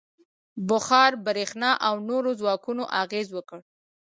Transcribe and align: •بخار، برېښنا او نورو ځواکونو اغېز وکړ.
•بخار، 0.69 1.11
برېښنا 1.25 1.71
او 1.87 1.95
نورو 2.09 2.29
ځواکونو 2.39 2.83
اغېز 3.01 3.27
وکړ. 3.33 3.59